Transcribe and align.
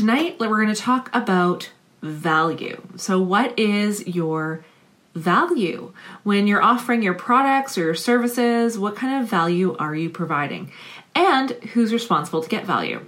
tonight 0.00 0.40
we're 0.40 0.62
going 0.62 0.74
to 0.74 0.80
talk 0.80 1.10
about 1.12 1.70
value. 2.00 2.80
So, 2.96 3.20
what 3.20 3.58
is 3.58 4.06
your 4.06 4.64
value 5.14 5.92
when 6.22 6.46
you're 6.46 6.62
offering 6.62 7.02
your 7.02 7.12
products 7.12 7.76
or 7.76 7.82
your 7.82 7.94
services? 7.94 8.78
What 8.78 8.96
kind 8.96 9.22
of 9.22 9.28
value 9.28 9.76
are 9.76 9.94
you 9.94 10.08
providing? 10.08 10.72
And 11.14 11.50
who's 11.50 11.92
responsible 11.92 12.42
to 12.42 12.48
get 12.48 12.64
value? 12.64 13.04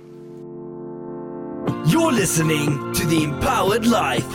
You're 1.86 2.12
listening 2.12 2.92
to 2.92 3.06
The 3.06 3.24
Empowered 3.24 3.86
Life 3.86 4.28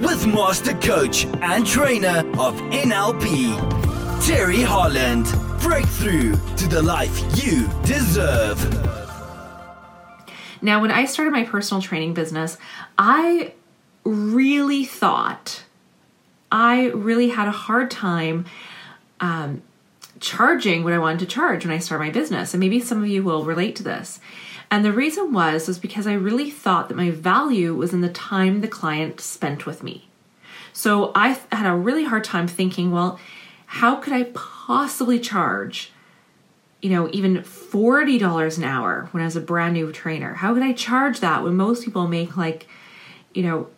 with 0.00 0.26
Master 0.26 0.72
Coach 0.78 1.26
and 1.26 1.66
Trainer 1.66 2.20
of 2.40 2.54
NLP, 2.72 4.26
Terry 4.26 4.62
Holland. 4.62 5.26
Breakthrough 5.60 6.36
to 6.56 6.68
the 6.68 6.80
life 6.80 7.20
you 7.36 7.68
deserve. 7.82 8.97
Now, 10.60 10.80
when 10.80 10.90
I 10.90 11.04
started 11.04 11.32
my 11.32 11.44
personal 11.44 11.82
training 11.82 12.14
business, 12.14 12.58
I 12.96 13.54
really 14.04 14.84
thought 14.84 15.64
I 16.50 16.86
really 16.88 17.28
had 17.28 17.48
a 17.48 17.52
hard 17.52 17.90
time 17.90 18.46
um, 19.20 19.62
charging 20.20 20.84
what 20.84 20.92
I 20.92 20.98
wanted 20.98 21.20
to 21.20 21.26
charge 21.26 21.64
when 21.64 21.74
I 21.74 21.78
started 21.78 22.04
my 22.04 22.10
business. 22.10 22.54
And 22.54 22.60
maybe 22.60 22.80
some 22.80 23.02
of 23.02 23.08
you 23.08 23.22
will 23.22 23.44
relate 23.44 23.76
to 23.76 23.82
this. 23.82 24.20
And 24.70 24.84
the 24.84 24.92
reason 24.92 25.32
was 25.32 25.66
was 25.66 25.78
because 25.78 26.06
I 26.06 26.12
really 26.12 26.50
thought 26.50 26.88
that 26.88 26.96
my 26.96 27.10
value 27.10 27.74
was 27.74 27.92
in 27.92 28.00
the 28.00 28.08
time 28.08 28.60
the 28.60 28.68
client 28.68 29.20
spent 29.20 29.66
with 29.66 29.82
me. 29.82 30.08
So 30.72 31.10
I 31.14 31.38
had 31.50 31.66
a 31.66 31.74
really 31.74 32.04
hard 32.04 32.24
time 32.24 32.46
thinking, 32.46 32.90
well, 32.90 33.18
how 33.66 33.96
could 33.96 34.12
I 34.12 34.24
possibly 34.34 35.18
charge, 35.18 35.90
you 36.80 36.90
know, 36.90 37.08
even 37.12 37.38
$40 37.38 38.58
an 38.58 38.64
hour 38.64 39.08
when 39.10 39.22
I 39.22 39.26
was 39.26 39.36
a 39.36 39.40
brand 39.40 39.74
new 39.74 39.90
trainer? 39.92 40.34
How 40.34 40.54
could 40.54 40.62
I 40.62 40.72
charge 40.72 41.20
that 41.20 41.42
when 41.42 41.56
most 41.56 41.84
people 41.84 42.06
make 42.06 42.36
like, 42.36 42.66
you 43.34 43.42
know, 43.42 43.68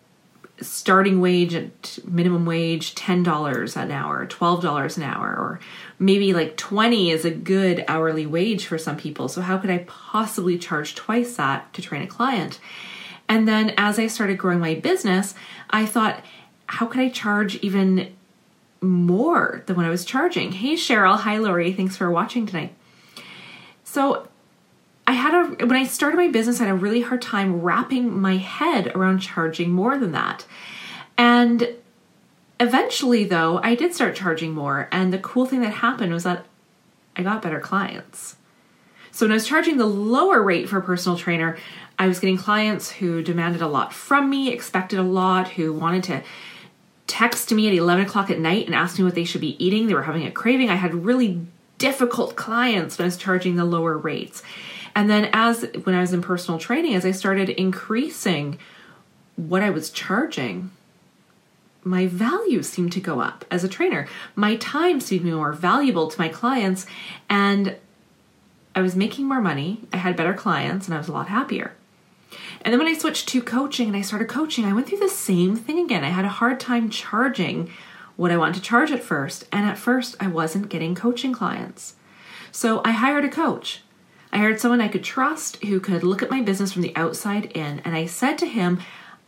starting 0.60 1.20
wage 1.20 1.54
at 1.54 1.98
minimum 2.06 2.44
wage 2.44 2.94
$10 2.94 3.76
an 3.76 3.90
hour, 3.90 4.26
$12 4.26 4.96
an 4.96 5.02
hour, 5.02 5.28
or 5.28 5.60
maybe 5.98 6.34
like 6.34 6.56
20 6.56 7.10
is 7.10 7.24
a 7.24 7.30
good 7.30 7.84
hourly 7.88 8.26
wage 8.26 8.66
for 8.66 8.76
some 8.76 8.96
people. 8.96 9.28
So 9.28 9.40
how 9.40 9.56
could 9.58 9.70
I 9.70 9.84
possibly 9.86 10.58
charge 10.58 10.94
twice 10.94 11.36
that 11.36 11.72
to 11.72 11.82
train 11.82 12.02
a 12.02 12.06
client? 12.06 12.60
And 13.28 13.48
then 13.48 13.72
as 13.78 13.98
I 13.98 14.08
started 14.08 14.38
growing 14.38 14.60
my 14.60 14.74
business, 14.74 15.34
I 15.70 15.86
thought, 15.86 16.22
how 16.66 16.86
could 16.86 17.00
I 17.00 17.08
charge 17.08 17.56
even 17.56 18.14
more 18.82 19.62
than 19.66 19.76
what 19.76 19.86
I 19.86 19.90
was 19.90 20.04
charging? 20.04 20.52
Hey 20.52 20.74
Cheryl, 20.74 21.18
hi 21.18 21.38
Lori, 21.38 21.72
thanks 21.72 21.96
for 21.96 22.10
watching 22.10 22.46
tonight. 22.46 22.74
So 23.90 24.28
I 25.04 25.14
had 25.14 25.34
a 25.34 25.66
when 25.66 25.74
I 25.74 25.82
started 25.82 26.16
my 26.16 26.28
business, 26.28 26.60
I 26.60 26.66
had 26.66 26.72
a 26.72 26.76
really 26.76 27.00
hard 27.00 27.20
time 27.20 27.60
wrapping 27.60 28.20
my 28.20 28.36
head 28.36 28.94
around 28.94 29.18
charging 29.18 29.72
more 29.72 29.98
than 29.98 30.12
that. 30.12 30.46
And 31.18 31.70
eventually 32.60 33.24
though, 33.24 33.58
I 33.64 33.74
did 33.74 33.92
start 33.92 34.14
charging 34.14 34.52
more 34.52 34.88
and 34.92 35.12
the 35.12 35.18
cool 35.18 35.44
thing 35.44 35.60
that 35.62 35.72
happened 35.72 36.12
was 36.12 36.22
that 36.22 36.46
I 37.16 37.24
got 37.24 37.42
better 37.42 37.58
clients. 37.58 38.36
So 39.10 39.26
when 39.26 39.32
I 39.32 39.34
was 39.34 39.48
charging 39.48 39.76
the 39.76 39.86
lower 39.86 40.40
rate 40.40 40.68
for 40.68 40.78
a 40.78 40.82
personal 40.82 41.18
trainer, 41.18 41.58
I 41.98 42.06
was 42.06 42.20
getting 42.20 42.36
clients 42.36 42.92
who 42.92 43.24
demanded 43.24 43.60
a 43.60 43.66
lot 43.66 43.92
from 43.92 44.30
me, 44.30 44.52
expected 44.52 45.00
a 45.00 45.02
lot, 45.02 45.48
who 45.48 45.72
wanted 45.72 46.04
to 46.04 46.22
text 47.08 47.50
me 47.50 47.66
at 47.66 47.74
11 47.74 48.06
o'clock 48.06 48.30
at 48.30 48.38
night 48.38 48.66
and 48.66 48.74
ask 48.76 48.98
me 48.98 49.04
what 49.04 49.16
they 49.16 49.24
should 49.24 49.40
be 49.40 49.56
eating. 49.62 49.88
They 49.88 49.94
were 49.94 50.04
having 50.04 50.26
a 50.26 50.30
craving. 50.30 50.70
I 50.70 50.76
had 50.76 50.94
really 50.94 51.44
difficult 51.80 52.36
clients 52.36 52.96
when 52.96 53.06
I 53.06 53.08
was 53.08 53.16
charging 53.16 53.56
the 53.56 53.64
lower 53.64 53.98
rates. 53.98 54.44
And 54.94 55.10
then 55.10 55.30
as 55.32 55.66
when 55.84 55.96
I 55.96 56.00
was 56.00 56.12
in 56.12 56.22
personal 56.22 56.60
training, 56.60 56.94
as 56.94 57.04
I 57.04 57.10
started 57.10 57.48
increasing 57.48 58.58
what 59.34 59.62
I 59.62 59.70
was 59.70 59.90
charging, 59.90 60.70
my 61.82 62.06
value 62.06 62.62
seemed 62.62 62.92
to 62.92 63.00
go 63.00 63.20
up 63.20 63.46
as 63.50 63.64
a 63.64 63.68
trainer. 63.68 64.06
My 64.36 64.56
time 64.56 65.00
seemed 65.00 65.24
more 65.24 65.52
valuable 65.52 66.08
to 66.08 66.20
my 66.20 66.28
clients 66.28 66.86
and 67.30 67.76
I 68.74 68.82
was 68.82 68.94
making 68.94 69.26
more 69.26 69.40
money. 69.40 69.80
I 69.92 69.96
had 69.96 70.16
better 70.16 70.34
clients 70.34 70.86
and 70.86 70.94
I 70.94 70.98
was 70.98 71.08
a 71.08 71.12
lot 71.12 71.28
happier. 71.28 71.72
And 72.60 72.72
then 72.72 72.78
when 72.78 72.94
I 72.94 72.98
switched 72.98 73.28
to 73.30 73.42
coaching 73.42 73.88
and 73.88 73.96
I 73.96 74.02
started 74.02 74.28
coaching, 74.28 74.66
I 74.66 74.74
went 74.74 74.86
through 74.86 74.98
the 74.98 75.08
same 75.08 75.56
thing 75.56 75.78
again. 75.78 76.04
I 76.04 76.10
had 76.10 76.26
a 76.26 76.28
hard 76.28 76.60
time 76.60 76.90
charging 76.90 77.70
what 78.20 78.30
I 78.30 78.36
want 78.36 78.54
to 78.54 78.60
charge 78.60 78.92
at 78.92 79.02
first. 79.02 79.46
And 79.50 79.64
at 79.64 79.78
first, 79.78 80.14
I 80.20 80.26
wasn't 80.26 80.68
getting 80.68 80.94
coaching 80.94 81.32
clients. 81.32 81.94
So 82.52 82.82
I 82.84 82.90
hired 82.90 83.24
a 83.24 83.30
coach. 83.30 83.80
I 84.30 84.36
hired 84.36 84.60
someone 84.60 84.82
I 84.82 84.88
could 84.88 85.02
trust 85.02 85.56
who 85.64 85.80
could 85.80 86.02
look 86.02 86.22
at 86.22 86.30
my 86.30 86.42
business 86.42 86.70
from 86.70 86.82
the 86.82 86.94
outside 86.94 87.46
in. 87.52 87.78
And 87.78 87.96
I 87.96 88.04
said 88.04 88.36
to 88.36 88.46
him, 88.46 88.78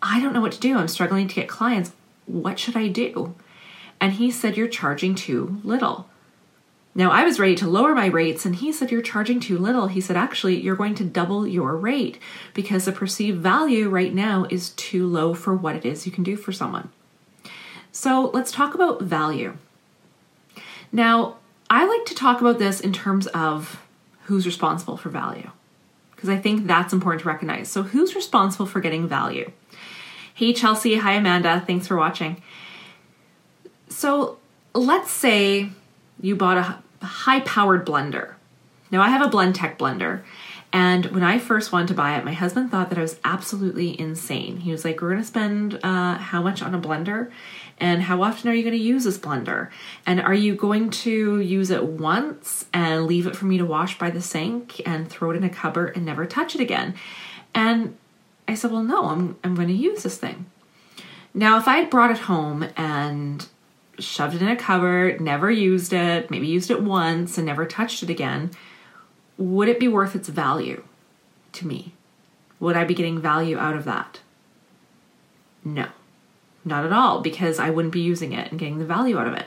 I 0.03 0.21
don't 0.21 0.35
know 0.35 0.43
what 0.43 0.53
to 0.53 0.61
do. 0.61 0.77
I'm 0.77 0.89
struggling 0.89 1.27
to 1.27 1.35
get 1.35 1.49
clients. 1.49 1.93
What 2.27 2.59
should 2.59 2.77
I 2.77 2.89
do? 2.89 3.35
And 3.99 4.13
he 4.13 4.31
said, 4.31 4.59
You're 4.59 4.69
charging 4.69 5.15
too 5.15 5.59
little. 5.65 6.11
Now, 6.95 7.11
I 7.13 7.25
was 7.25 7.41
ready 7.41 7.55
to 7.55 7.67
lower 7.67 7.95
my 7.95 8.09
rates, 8.09 8.45
and 8.45 8.57
he 8.57 8.73
said, 8.73 8.91
You're 8.91 9.01
charging 9.01 9.41
too 9.41 9.57
little. 9.57 9.87
He 9.87 10.03
said, 10.03 10.19
Actually, 10.19 10.61
you're 10.61 10.77
going 10.77 10.97
to 10.97 11.05
double 11.05 11.47
your 11.47 11.79
rate 11.79 12.19
because 12.53 12.85
the 12.85 12.93
perceived 12.93 13.41
value 13.41 13.89
right 13.89 14.13
now 14.13 14.47
is 14.51 14.71
too 14.71 15.07
low 15.07 15.33
for 15.33 15.57
what 15.57 15.77
it 15.77 15.87
is 15.87 16.05
you 16.05 16.13
can 16.13 16.25
do 16.25 16.37
for 16.37 16.53
someone. 16.53 16.91
So, 17.93 18.31
let's 18.33 18.51
talk 18.51 18.75
about 18.75 19.03
value. 19.03 19.57
Now, 20.91 21.37
I 21.69 21.87
like 21.87 22.07
to 22.07 22.15
talk 22.15 22.41
about 22.41 22.59
this 22.59 22.81
in 22.81 22.93
terms 22.93 23.27
of 23.29 23.83
who's 24.25 24.47
responsible 24.47 24.97
for 24.97 25.11
value 25.11 25.51
because 26.23 26.29
I 26.29 26.37
think 26.39 26.67
that's 26.67 26.93
important 26.93 27.23
to 27.23 27.29
recognize. 27.29 27.69
So, 27.69 27.83
who's 27.83 28.15
responsible 28.15 28.67
for 28.67 28.81
getting 28.81 29.07
value? 29.09 29.51
Hey, 30.35 30.53
Chelsea. 30.53 30.97
Hi, 30.97 31.13
Amanda. 31.13 31.63
Thanks 31.67 31.87
for 31.87 31.97
watching. 31.97 32.43
So, 33.89 34.39
let's 34.75 35.11
say 35.11 35.69
you 36.21 36.37
bought 36.37 36.57
a 36.57 37.05
high 37.05 37.41
powered 37.41 37.85
blender. 37.85 38.35
Now, 38.91 39.03
I 39.03 39.09
have 39.09 39.23
a 39.23 39.31
Blendtec 39.31 39.79
blender. 39.79 40.23
And 40.72 41.06
when 41.06 41.22
I 41.22 41.38
first 41.38 41.71
wanted 41.71 41.88
to 41.88 41.94
buy 41.94 42.16
it, 42.16 42.25
my 42.25 42.33
husband 42.33 42.71
thought 42.71 42.88
that 42.88 42.99
I 42.99 43.03
was 43.03 43.21
absolutely 43.25 43.99
insane. 44.00 44.59
He 44.59 44.71
was 44.71 44.84
like, 44.84 45.00
We're 45.00 45.10
going 45.10 45.21
to 45.21 45.27
spend 45.27 45.78
uh, 45.83 46.16
how 46.16 46.43
much 46.43 46.62
on 46.62 46.75
a 46.75 46.81
blender? 46.81 47.31
And 47.78 48.03
how 48.03 48.22
often 48.22 48.49
are 48.50 48.55
you 48.55 48.62
going 48.62 48.78
to 48.78 48.82
use 48.82 49.05
this 49.05 49.19
blender? 49.19 49.69
And 50.06 50.21
are 50.21 50.34
you 50.34 50.55
going 50.55 50.91
to 50.91 51.41
use 51.41 51.71
it 51.71 51.84
once 51.84 52.66
and 52.72 53.06
leave 53.06 53.27
it 53.27 53.37
for 53.37 53.44
me 53.44 53.59
to 53.59 53.66
wash 53.66 53.99
by 53.99 54.11
the 54.11 54.22
sink 54.22 54.81
and 54.87 55.11
throw 55.11 55.31
it 55.31 55.37
in 55.37 55.44
a 55.44 55.50
cupboard 55.50 55.97
and 55.97 56.06
never 56.06 56.25
touch 56.25 56.55
it 56.55 56.61
again? 56.61 56.94
And 57.55 57.97
I 58.49 58.55
said, 58.55 58.71
Well, 58.71 58.82
no, 58.82 59.06
I'm, 59.06 59.37
I'm 59.44 59.55
going 59.55 59.69
to 59.69 59.75
use 59.75 60.03
this 60.05 60.16
thing. 60.16 60.47
Now, 61.34 61.59
if 61.59 61.69
I 61.69 61.78
had 61.78 61.91
brought 61.91 62.11
it 62.11 62.19
home 62.19 62.66
and 62.77 63.47
shoved 63.99 64.34
it 64.34 64.43
in 64.43 64.49
a 64.49 64.56
cupboard, 64.56 65.21
never 65.21 65.50
used 65.50 65.93
it, 65.93 66.31
maybe 66.31 66.47
used 66.47 66.71
it 66.71 66.82
once 66.82 67.37
and 67.37 67.47
never 67.47 67.66
touched 67.66 68.03
it 68.03 68.11
again, 68.11 68.50
would 69.38 69.69
it 69.69 69.81
be 69.81 69.88
worth 69.88 70.15
its 70.15 70.28
value 70.28 70.84
to 71.53 71.66
me? 71.66 71.94
Would 72.60 72.76
I 72.76 72.84
be 72.84 72.94
getting 72.94 73.20
value 73.20 73.59
out 73.59 73.75
of 73.75 73.84
that? 73.84 74.20
No, 75.65 75.87
not 76.65 76.84
at 76.84 76.93
all, 76.93 77.20
because 77.20 77.59
I 77.59 77.70
wouldn't 77.70 77.93
be 77.93 78.00
using 78.00 78.32
it 78.32 78.50
and 78.50 78.59
getting 78.59 78.78
the 78.78 78.84
value 78.84 79.19
out 79.19 79.26
of 79.26 79.34
it. 79.34 79.47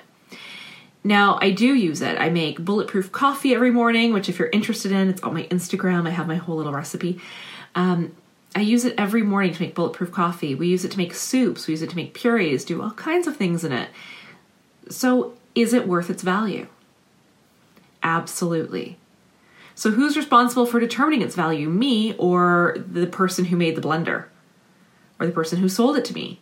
Now, 1.04 1.38
I 1.40 1.52
do 1.52 1.68
use 1.68 2.02
it. 2.02 2.20
I 2.20 2.30
make 2.30 2.66
bulletproof 2.66 3.12
coffee 3.12 3.54
every 3.54 3.70
morning, 3.70 4.12
which, 4.12 4.28
if 4.28 4.40
you're 4.40 4.50
interested 4.50 4.92
in, 4.92 5.10
it's 5.10 5.22
on 5.22 5.36
my 5.36 5.44
Instagram. 5.44 6.08
I 6.08 6.12
have 6.12 6.28
my 6.28 6.38
whole 6.38 6.56
little 6.56 6.74
recipe. 6.74 7.22
Um, 7.76 8.16
I 8.56 8.62
use 8.62 8.86
it 8.86 8.96
every 8.98 9.22
morning 9.22 9.54
to 9.54 9.62
make 9.62 9.76
bulletproof 9.76 10.12
coffee. 10.12 10.56
We 10.56 10.68
use 10.68 10.84
it 10.84 10.92
to 10.92 10.98
make 10.98 11.14
soups. 11.14 11.68
We 11.68 11.74
use 11.74 11.84
it 11.84 11.92
to 11.92 11.96
make 11.96 12.14
purees, 12.16 12.66
do 12.66 12.82
all 12.82 12.92
kinds 12.92 13.28
of 13.28 13.38
things 13.38 13.64
in 13.64 13.72
it. 13.72 13.90
So, 14.90 15.34
is 15.54 15.74
it 15.74 15.88
worth 15.88 16.10
its 16.10 16.24
value? 16.24 16.68
Absolutely. 18.02 18.98
So, 19.78 19.92
who's 19.92 20.16
responsible 20.16 20.66
for 20.66 20.80
determining 20.80 21.22
its 21.22 21.36
value? 21.36 21.70
Me 21.70 22.16
or 22.18 22.78
the 22.78 23.08
person 23.08 23.46
who 23.46 23.58
made 23.58 23.76
the 23.76 23.82
blender? 23.82 24.26
Or 25.20 25.26
the 25.26 25.34
person 25.34 25.60
who 25.60 25.68
sold 25.68 25.98
it 25.98 26.06
to 26.06 26.14
me? 26.14 26.40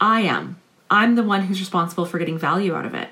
I 0.00 0.20
am. 0.20 0.60
I'm 0.88 1.16
the 1.16 1.24
one 1.24 1.42
who's 1.42 1.60
responsible 1.60 2.06
for 2.06 2.18
getting 2.18 2.38
value 2.38 2.74
out 2.74 2.86
of 2.86 2.94
it. 2.94 3.08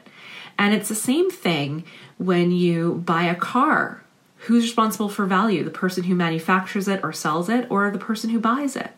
And 0.57 0.75
it's 0.75 0.89
the 0.89 0.95
same 0.95 1.31
thing 1.31 1.85
when 2.19 2.53
you 2.53 3.03
buy 3.05 3.25
a 3.25 3.35
car. 3.35 4.05
Who's 4.43 4.65
responsible 4.65 5.09
for 5.09 5.27
value? 5.27 5.65
The 5.65 5.71
person 5.71 6.05
who 6.05 6.15
manufactures 6.15 6.87
it 6.87 7.01
or 7.03 7.13
sells 7.13 7.49
it, 7.49 7.69
or 7.71 7.91
the 7.91 7.99
person 7.99 8.31
who 8.31 8.39
buys 8.39 8.77
it? 8.77 8.93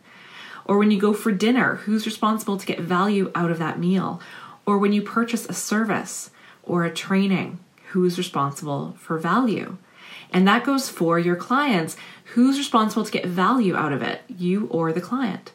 Or 0.65 0.77
when 0.77 0.91
you 0.91 0.99
go 0.99 1.13
for 1.13 1.31
dinner, 1.31 1.75
who's 1.75 2.05
responsible 2.05 2.57
to 2.57 2.65
get 2.65 2.79
value 2.79 3.31
out 3.33 3.49
of 3.49 3.57
that 3.57 3.79
meal? 3.79 4.21
Or 4.65 4.77
when 4.77 4.93
you 4.93 5.01
purchase 5.01 5.47
a 5.47 5.53
service 5.53 6.29
or 6.63 6.83
a 6.83 6.93
training, 6.93 7.59
who's 7.91 8.17
responsible 8.17 8.95
for 8.99 9.17
value? 9.17 9.77
And 10.33 10.47
that 10.47 10.63
goes 10.63 10.89
for 10.89 11.19
your 11.19 11.35
clients. 11.35 11.97
Who's 12.33 12.57
responsible 12.57 13.03
to 13.03 13.11
get 13.11 13.25
value 13.25 13.75
out 13.75 13.93
of 13.93 14.01
it, 14.01 14.21
you 14.27 14.67
or 14.67 14.93
the 14.93 15.01
client? 15.01 15.51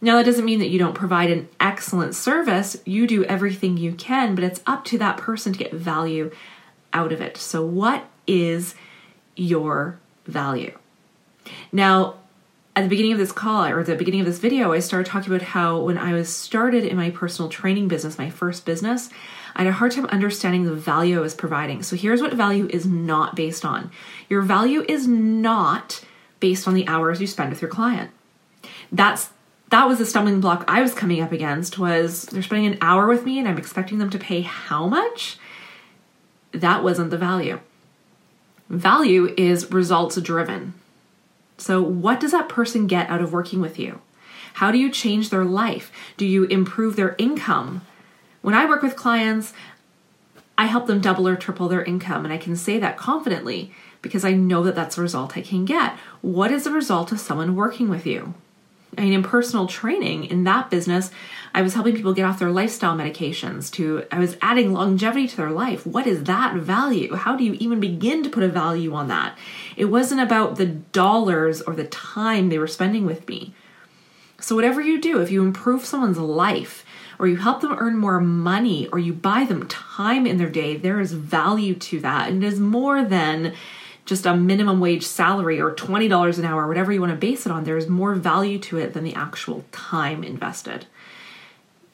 Now, 0.00 0.16
that 0.16 0.26
doesn't 0.26 0.44
mean 0.44 0.58
that 0.58 0.68
you 0.68 0.78
don't 0.78 0.94
provide 0.94 1.30
an 1.30 1.48
excellent 1.58 2.14
service. 2.14 2.76
You 2.84 3.06
do 3.06 3.24
everything 3.24 3.76
you 3.76 3.92
can, 3.92 4.34
but 4.34 4.44
it's 4.44 4.60
up 4.66 4.84
to 4.86 4.98
that 4.98 5.16
person 5.16 5.52
to 5.52 5.58
get 5.58 5.72
value 5.72 6.30
out 6.92 7.12
of 7.12 7.20
it. 7.20 7.36
So, 7.36 7.64
what 7.64 8.04
is 8.26 8.74
your 9.36 9.98
value? 10.26 10.76
Now, 11.72 12.16
at 12.76 12.82
the 12.82 12.88
beginning 12.90 13.12
of 13.12 13.18
this 13.18 13.32
call 13.32 13.64
or 13.64 13.80
at 13.80 13.86
the 13.86 13.96
beginning 13.96 14.20
of 14.20 14.26
this 14.26 14.38
video, 14.38 14.74
I 14.74 14.80
started 14.80 15.10
talking 15.10 15.32
about 15.32 15.46
how 15.46 15.80
when 15.80 15.96
I 15.96 16.12
was 16.12 16.28
started 16.28 16.84
in 16.84 16.94
my 16.94 17.08
personal 17.08 17.48
training 17.48 17.88
business, 17.88 18.18
my 18.18 18.28
first 18.28 18.66
business, 18.66 19.08
I 19.54 19.62
had 19.62 19.70
a 19.70 19.72
hard 19.72 19.92
time 19.92 20.04
understanding 20.06 20.64
the 20.64 20.74
value 20.74 21.16
I 21.16 21.22
was 21.22 21.34
providing. 21.34 21.82
So 21.82 21.96
here's 21.96 22.20
what 22.20 22.34
value 22.34 22.68
is 22.68 22.84
not 22.84 23.34
based 23.34 23.64
on. 23.64 23.90
Your 24.28 24.42
value 24.42 24.84
is 24.86 25.08
not 25.08 26.04
based 26.38 26.68
on 26.68 26.74
the 26.74 26.86
hours 26.86 27.18
you 27.18 27.26
spend 27.26 27.48
with 27.48 27.62
your 27.62 27.70
client. 27.70 28.10
That's 28.92 29.30
that 29.70 29.88
was 29.88 29.98
the 29.98 30.06
stumbling 30.06 30.40
block 30.40 30.64
I 30.68 30.82
was 30.82 30.94
coming 30.94 31.22
up 31.22 31.32
against 31.32 31.78
was 31.78 32.24
they're 32.26 32.42
spending 32.42 32.70
an 32.70 32.78
hour 32.82 33.08
with 33.08 33.24
me 33.24 33.38
and 33.38 33.48
I'm 33.48 33.58
expecting 33.58 33.98
them 33.98 34.10
to 34.10 34.18
pay 34.18 34.42
how 34.42 34.86
much? 34.86 35.38
That 36.52 36.84
wasn't 36.84 37.10
the 37.10 37.18
value. 37.18 37.58
Value 38.68 39.34
is 39.36 39.72
results 39.72 40.20
driven. 40.20 40.74
So, 41.58 41.82
what 41.82 42.20
does 42.20 42.32
that 42.32 42.48
person 42.48 42.86
get 42.86 43.08
out 43.08 43.22
of 43.22 43.32
working 43.32 43.60
with 43.60 43.78
you? 43.78 44.00
How 44.54 44.70
do 44.70 44.78
you 44.78 44.90
change 44.90 45.30
their 45.30 45.44
life? 45.44 45.90
Do 46.16 46.26
you 46.26 46.44
improve 46.44 46.96
their 46.96 47.14
income? 47.18 47.82
When 48.42 48.54
I 48.54 48.66
work 48.66 48.82
with 48.82 48.96
clients, 48.96 49.52
I 50.58 50.66
help 50.66 50.86
them 50.86 51.00
double 51.00 51.28
or 51.28 51.36
triple 51.36 51.68
their 51.68 51.84
income, 51.84 52.24
and 52.24 52.32
I 52.32 52.38
can 52.38 52.56
say 52.56 52.78
that 52.78 52.96
confidently 52.96 53.72
because 54.00 54.24
I 54.24 54.32
know 54.32 54.62
that 54.62 54.74
that's 54.74 54.96
a 54.96 55.02
result 55.02 55.36
I 55.36 55.42
can 55.42 55.64
get. 55.64 55.96
What 56.22 56.52
is 56.52 56.64
the 56.64 56.70
result 56.70 57.12
of 57.12 57.20
someone 57.20 57.56
working 57.56 57.88
with 57.88 58.06
you? 58.06 58.34
I 58.98 59.02
mean, 59.02 59.12
in 59.12 59.22
personal 59.22 59.66
training 59.66 60.24
in 60.24 60.44
that 60.44 60.70
business, 60.70 61.10
I 61.54 61.62
was 61.62 61.74
helping 61.74 61.94
people 61.94 62.14
get 62.14 62.24
off 62.24 62.38
their 62.38 62.50
lifestyle 62.50 62.96
medications 62.96 63.70
to, 63.72 64.04
I 64.10 64.18
was 64.18 64.36
adding 64.42 64.72
longevity 64.72 65.28
to 65.28 65.36
their 65.36 65.50
life. 65.50 65.86
What 65.86 66.06
is 66.06 66.24
that 66.24 66.54
value? 66.54 67.14
How 67.14 67.36
do 67.36 67.44
you 67.44 67.54
even 67.54 67.80
begin 67.80 68.22
to 68.22 68.30
put 68.30 68.42
a 68.42 68.48
value 68.48 68.94
on 68.94 69.08
that? 69.08 69.36
It 69.76 69.86
wasn't 69.86 70.20
about 70.20 70.56
the 70.56 70.66
dollars 70.66 71.62
or 71.62 71.74
the 71.74 71.86
time 71.86 72.48
they 72.48 72.58
were 72.58 72.66
spending 72.66 73.06
with 73.06 73.28
me. 73.28 73.54
So, 74.38 74.54
whatever 74.54 74.82
you 74.82 75.00
do, 75.00 75.20
if 75.22 75.30
you 75.30 75.42
improve 75.42 75.86
someone's 75.86 76.18
life, 76.18 76.84
or 77.18 77.26
you 77.26 77.36
help 77.36 77.62
them 77.62 77.76
earn 77.78 77.96
more 77.96 78.20
money, 78.20 78.86
or 78.88 78.98
you 78.98 79.14
buy 79.14 79.44
them 79.44 79.66
time 79.66 80.26
in 80.26 80.36
their 80.36 80.50
day, 80.50 80.76
there 80.76 81.00
is 81.00 81.12
value 81.12 81.74
to 81.74 82.00
that. 82.00 82.28
And 82.28 82.44
it 82.44 82.46
is 82.46 82.60
more 82.60 83.02
than 83.02 83.54
just 84.06 84.24
a 84.24 84.36
minimum 84.36 84.80
wage 84.80 85.04
salary 85.04 85.60
or 85.60 85.74
$20 85.74 86.38
an 86.38 86.44
hour, 86.44 86.66
whatever 86.66 86.92
you 86.92 87.00
want 87.00 87.12
to 87.12 87.18
base 87.18 87.44
it 87.44 87.52
on, 87.52 87.64
there 87.64 87.76
is 87.76 87.88
more 87.88 88.14
value 88.14 88.58
to 88.60 88.78
it 88.78 88.94
than 88.94 89.04
the 89.04 89.14
actual 89.14 89.64
time 89.72 90.24
invested. 90.24 90.86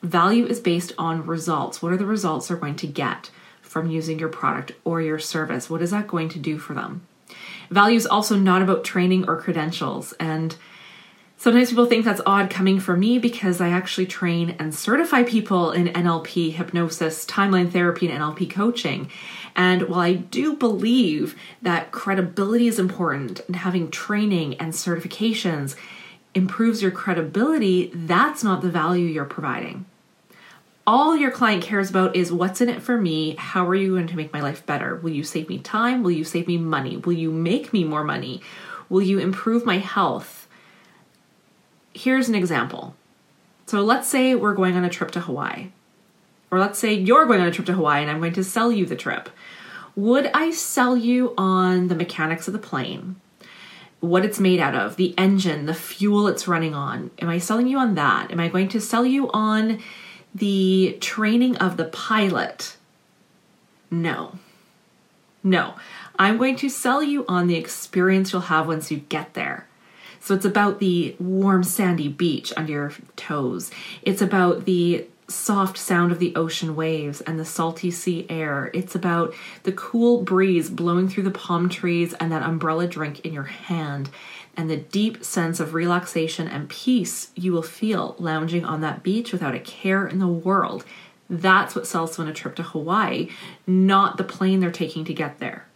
Value 0.03 0.47
is 0.47 0.61
based 0.61 0.93
on 0.99 1.27
results. 1.27 1.81
What 1.81 1.93
are 1.93 1.97
the 1.97 2.07
results 2.07 2.49
they're 2.49 2.57
going 2.57 2.77
to 2.77 2.87
get 2.87 3.31
from 3.63 3.91
using 3.91 4.19
your 4.19 4.29
product 4.29 4.73
or 4.85 5.01
your 5.01 5.19
service? 5.19 5.71
What 5.71 5.83
is 5.83 5.91
that 5.91 6.07
going 6.07 6.29
to 6.31 6.39
do 6.39 6.59
for 6.59 6.75
them? 6.75 7.07
Value 7.71 7.97
is 7.97 8.07
also 8.07 8.37
not 8.37 8.61
about 8.61 8.85
training 8.85 9.27
or 9.27 9.41
credentials. 9.41 10.13
And 10.21 10.55
Sometimes 11.43 11.71
people 11.71 11.87
think 11.87 12.05
that's 12.05 12.21
odd 12.25 12.51
coming 12.51 12.79
from 12.79 13.01
me 13.01 13.19
because 13.19 13.61
I 13.61 13.71
actually 13.71 14.07
train 14.07 14.55
and 14.61 14.73
certify 14.73 15.25
people 15.25 15.73
in 15.73 15.89
NLP, 15.89 16.53
hypnosis, 16.53 17.27
timeline 17.27 17.69
therapy, 17.69 18.09
and 18.09 18.17
NLP 18.23 18.49
coaching. 18.49 19.11
And 19.55 19.83
while 19.89 20.01
I 20.01 20.15
do 20.15 20.57
believe 20.57 21.37
that 21.61 21.93
credibility 21.93 22.69
is 22.69 22.79
important 22.79 23.41
and 23.47 23.57
having 23.57 23.91
training 23.91 24.55
and 24.55 24.73
certifications 24.73 25.77
improves 26.35 26.81
your 26.81 26.91
credibility, 26.91 27.91
that's 27.95 28.43
not 28.43 28.63
the 28.63 28.71
value 28.71 29.07
you're 29.07 29.25
providing. 29.25 29.85
All 30.87 31.17
your 31.17 31.31
client 31.31 31.63
cares 31.63 31.91
about 31.91 32.17
is 32.17 32.33
what's 32.33 32.61
in 32.61 32.69
it 32.69 32.83
for 32.83 32.99
me. 32.99 33.37
How 33.37 33.67
are 33.69 33.75
you 33.75 33.95
going 33.95 34.09
to 34.09 34.17
make 34.17 34.33
my 34.33 34.41
life 34.41 34.67
better? 34.67 34.97
Will 34.97 35.11
you 35.11 35.23
save 35.23 35.49
me 35.49 35.59
time? 35.59 36.03
Will 36.03 36.11
you 36.11 36.25
save 36.25 36.49
me 36.49 36.59
money? 36.59 36.97
Will 36.97 37.13
you 37.13 37.31
make 37.31 37.73
me 37.73 37.85
more 37.85 38.03
money? 38.03 38.43
Will 38.89 39.03
you 39.03 39.19
improve 39.19 39.65
my 39.65 39.79
health? 39.79 40.43
here's 41.95 42.29
an 42.29 42.35
example. 42.35 42.95
So 43.67 43.83
let's 43.83 44.09
say 44.09 44.35
we're 44.35 44.55
going 44.55 44.77
on 44.77 44.85
a 44.85 44.91
trip 44.91 45.11
to 45.13 45.21
Hawaii. 45.21 45.71
Or 46.53 46.61
let's 46.61 46.79
say 46.79 46.93
you're 46.93 47.25
going 47.25 47.41
on 47.41 47.49
a 47.49 47.51
trip 47.51 47.67
to 47.67 47.73
Hawaii 47.73 48.03
and 48.03 48.11
I'm 48.11 48.21
going 48.21 48.35
to 48.35 48.45
sell 48.45 48.71
you 48.71 48.85
the 48.85 48.95
trip. 48.95 49.31
Would 49.97 50.31
I 50.35 50.51
sell 50.51 50.97
you 50.97 51.33
on 51.37 51.89
the 51.89 51.95
mechanics 51.95 52.47
of 52.47 52.53
the 52.53 52.59
plane? 52.59 53.17
What 54.01 54.25
it's 54.25 54.39
made 54.39 54.61
out 54.61 54.75
of, 54.75 54.97
the 54.97 55.15
engine, 55.17 55.65
the 55.65 55.75
fuel 55.75 56.29
it's 56.29 56.47
running 56.47 56.75
on? 56.75 57.11
Am 57.21 57.29
I 57.29 57.39
selling 57.39 57.69
you 57.69 57.79
on 57.79 57.95
that? 57.95 58.31
Am 58.31 58.39
I 58.39 58.49
going 58.49 58.69
to 58.69 58.81
sell 58.81 59.07
you 59.07 59.31
on 59.33 59.81
the 60.35 60.99
training 61.01 61.57
of 61.57 61.79
the 61.79 61.87
pilot? 61.87 62.77
No. 63.91 64.39
No. 65.43 65.75
I'm 66.19 66.37
going 66.37 66.57
to 66.57 66.69
sell 66.69 67.03
you 67.03 67.25
on 67.29 67.47
the 67.47 67.57
experience 67.57 68.33
you'll 68.33 68.43
have 68.43 68.67
once 68.67 68.91
you 68.91 68.99
get 68.99 69.33
there. 69.33 69.67
So 70.21 70.35
it's 70.35 70.45
about 70.45 70.81
the 70.81 71.17
warm 71.19 71.65
sandy 71.65 72.09
beach 72.09 72.53
under 72.57 72.73
your 72.73 72.93
toes. 73.17 73.71
It's 74.03 74.23
about 74.23 74.67
the 74.67 75.07
soft 75.33 75.79
sound 75.79 76.13
of 76.13 76.19
the 76.19 76.35
ocean 76.37 76.77
waves 76.77 77.21
and 77.23 77.39
the 77.39 77.45
salty 77.45 77.91
sea 77.91 78.27
air. 78.29 78.71
It's 78.73 78.95
about 78.95 79.35
the 79.65 79.73
cool 79.73 80.23
breeze 80.23 80.71
blowing 80.71 81.09
through 81.09 81.25
the 81.25 81.31
palm 81.31 81.69
trees 81.69 82.15
and 82.15 82.31
that 82.31 82.43
umbrella 82.43 82.87
drink 82.87 83.21
in 83.21 83.33
your 83.33 83.45
hand 83.45 84.11
and 84.57 84.69
the 84.69 84.77
deep 84.77 85.25
sense 85.25 85.61
of 85.61 85.75
relaxation 85.75 86.47
and 86.47 86.69
peace 86.69 87.31
you 87.35 87.53
will 87.53 87.63
feel 87.63 88.15
lounging 88.19 88.65
on 88.65 88.81
that 88.83 89.03
beach 89.03 89.33
without 89.33 89.55
a 89.55 89.61
care 89.61 90.07
in 90.07 90.19
the 90.19 90.29
world. 90.29 90.85
That's 91.31 91.75
what 91.75 91.87
sells 91.87 92.15
someone 92.15 92.31
a 92.31 92.35
trip 92.35 92.57
to 92.57 92.63
Hawaii, 92.63 93.31
not 93.67 94.19
the 94.19 94.25
plane 94.25 94.61
they're 94.61 94.71
taking 94.71 95.05
to 95.07 95.15
get 95.15 95.39
there. 95.39 95.67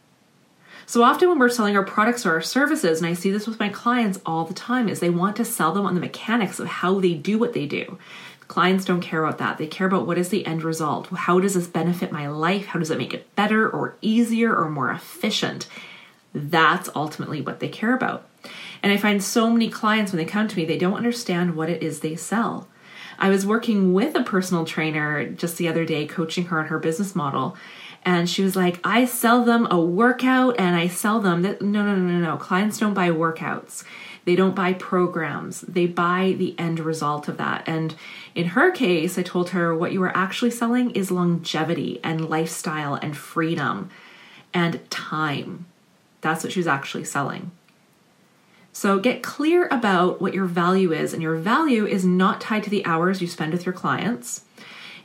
So 0.88 1.02
often 1.02 1.28
when 1.28 1.38
we're 1.40 1.48
selling 1.48 1.76
our 1.76 1.84
products 1.84 2.24
or 2.24 2.32
our 2.32 2.40
services, 2.40 3.00
and 3.00 3.08
I 3.08 3.14
see 3.14 3.32
this 3.32 3.48
with 3.48 3.58
my 3.58 3.68
clients 3.68 4.20
all 4.24 4.44
the 4.44 4.54
time, 4.54 4.88
is 4.88 5.00
they 5.00 5.10
want 5.10 5.34
to 5.36 5.44
sell 5.44 5.72
them 5.72 5.84
on 5.84 5.94
the 5.94 6.00
mechanics 6.00 6.60
of 6.60 6.68
how 6.68 7.00
they 7.00 7.14
do 7.14 7.38
what 7.38 7.54
they 7.54 7.66
do. 7.66 7.98
Clients 8.48 8.84
don't 8.84 9.00
care 9.00 9.24
about 9.24 9.38
that. 9.38 9.58
They 9.58 9.66
care 9.66 9.86
about 9.86 10.06
what 10.06 10.18
is 10.18 10.28
the 10.28 10.46
end 10.46 10.62
result. 10.62 11.08
How 11.08 11.40
does 11.40 11.54
this 11.54 11.66
benefit 11.66 12.12
my 12.12 12.28
life? 12.28 12.66
How 12.66 12.78
does 12.78 12.90
it 12.90 12.98
make 12.98 13.12
it 13.12 13.34
better 13.34 13.68
or 13.68 13.96
easier 14.00 14.54
or 14.54 14.70
more 14.70 14.90
efficient? 14.90 15.66
That's 16.32 16.88
ultimately 16.94 17.40
what 17.40 17.60
they 17.60 17.68
care 17.68 17.94
about. 17.94 18.28
And 18.82 18.92
I 18.92 18.98
find 18.98 19.22
so 19.22 19.50
many 19.50 19.68
clients 19.68 20.12
when 20.12 20.18
they 20.18 20.30
come 20.30 20.46
to 20.46 20.56
me, 20.56 20.64
they 20.64 20.78
don't 20.78 20.94
understand 20.94 21.56
what 21.56 21.70
it 21.70 21.82
is 21.82 22.00
they 22.00 22.14
sell. 22.14 22.68
I 23.18 23.30
was 23.30 23.46
working 23.46 23.94
with 23.94 24.14
a 24.14 24.22
personal 24.22 24.64
trainer 24.64 25.24
just 25.24 25.56
the 25.56 25.68
other 25.68 25.84
day, 25.84 26.06
coaching 26.06 26.46
her 26.46 26.60
on 26.60 26.66
her 26.66 26.78
business 26.78 27.16
model 27.16 27.56
and 28.06 28.30
she 28.30 28.44
was 28.44 28.54
like, 28.54 28.78
I 28.84 29.04
sell 29.04 29.44
them 29.44 29.66
a 29.68 29.80
workout 29.80 30.60
and 30.60 30.76
I 30.76 30.86
sell 30.86 31.20
them 31.20 31.42
that 31.42 31.60
no 31.60 31.84
no 31.84 31.96
no 31.96 32.12
no 32.12 32.18
no. 32.20 32.36
Clients 32.36 32.78
don't 32.78 32.94
buy 32.94 33.10
workouts. 33.10 33.82
They 34.24 34.36
don't 34.36 34.54
buy 34.54 34.74
programs. 34.74 35.62
They 35.62 35.86
buy 35.86 36.36
the 36.38 36.54
end 36.56 36.78
result 36.78 37.26
of 37.26 37.36
that. 37.38 37.64
And 37.66 37.96
in 38.34 38.46
her 38.48 38.70
case, 38.70 39.18
I 39.18 39.22
told 39.22 39.50
her 39.50 39.74
what 39.74 39.92
you 39.92 40.00
are 40.04 40.16
actually 40.16 40.52
selling 40.52 40.92
is 40.92 41.10
longevity 41.10 41.98
and 42.04 42.30
lifestyle 42.30 42.94
and 42.94 43.16
freedom 43.16 43.90
and 44.54 44.88
time. 44.88 45.66
That's 46.20 46.44
what 46.44 46.52
she's 46.52 46.66
actually 46.68 47.04
selling. 47.04 47.50
So 48.72 49.00
get 49.00 49.22
clear 49.22 49.66
about 49.70 50.20
what 50.20 50.34
your 50.34 50.44
value 50.44 50.92
is, 50.92 51.12
and 51.12 51.22
your 51.22 51.36
value 51.36 51.86
is 51.86 52.04
not 52.04 52.40
tied 52.40 52.62
to 52.64 52.70
the 52.70 52.84
hours 52.84 53.20
you 53.20 53.26
spend 53.26 53.52
with 53.52 53.66
your 53.66 53.72
clients. 53.72 54.42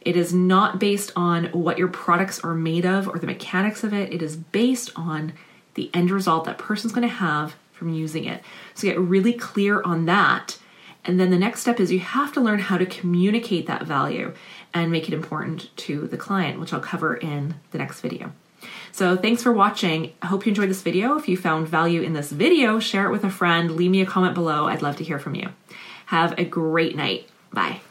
It 0.01 0.17
is 0.17 0.33
not 0.33 0.79
based 0.79 1.11
on 1.15 1.45
what 1.45 1.77
your 1.77 1.87
products 1.87 2.39
are 2.39 2.55
made 2.55 2.85
of 2.85 3.07
or 3.07 3.19
the 3.19 3.27
mechanics 3.27 3.83
of 3.83 3.93
it. 3.93 4.11
It 4.11 4.21
is 4.21 4.35
based 4.35 4.91
on 4.95 5.33
the 5.75 5.89
end 5.93 6.11
result 6.11 6.45
that 6.45 6.57
person's 6.57 6.93
going 6.93 7.07
to 7.07 7.13
have 7.13 7.55
from 7.71 7.89
using 7.93 8.25
it. 8.25 8.43
So 8.73 8.87
get 8.87 8.99
really 8.99 9.33
clear 9.33 9.81
on 9.83 10.05
that. 10.05 10.57
And 11.03 11.19
then 11.19 11.31
the 11.31 11.37
next 11.37 11.61
step 11.61 11.79
is 11.79 11.91
you 11.91 11.99
have 11.99 12.31
to 12.33 12.41
learn 12.41 12.59
how 12.59 12.77
to 12.77 12.85
communicate 12.85 13.67
that 13.67 13.83
value 13.83 14.33
and 14.73 14.91
make 14.91 15.07
it 15.07 15.13
important 15.13 15.75
to 15.77 16.07
the 16.07 16.17
client, 16.17 16.59
which 16.59 16.73
I'll 16.73 16.79
cover 16.79 17.15
in 17.15 17.55
the 17.71 17.77
next 17.77 18.01
video. 18.01 18.33
So 18.91 19.17
thanks 19.17 19.41
for 19.41 19.51
watching. 19.51 20.13
I 20.21 20.27
hope 20.27 20.45
you 20.45 20.51
enjoyed 20.51 20.69
this 20.69 20.83
video. 20.83 21.17
If 21.17 21.27
you 21.27 21.37
found 21.37 21.67
value 21.67 22.01
in 22.01 22.13
this 22.13 22.31
video, 22.31 22.79
share 22.79 23.07
it 23.07 23.11
with 23.11 23.23
a 23.23 23.31
friend, 23.31 23.71
leave 23.71 23.89
me 23.91 24.01
a 24.01 24.05
comment 24.05 24.35
below. 24.35 24.67
I'd 24.67 24.83
love 24.83 24.97
to 24.97 25.03
hear 25.03 25.17
from 25.17 25.33
you. 25.33 25.49
Have 26.07 26.37
a 26.37 26.45
great 26.45 26.95
night. 26.95 27.27
Bye. 27.51 27.81